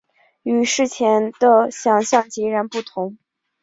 [0.41, 3.19] 与事前的想像截然不同